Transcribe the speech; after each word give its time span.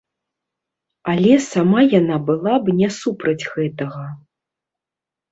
Але 1.11 1.33
сама 1.47 1.83
яна 1.99 2.15
была 2.29 2.53
б 2.69 2.75
не 2.79 2.87
супраць 3.01 3.47
гэтага. 3.57 4.01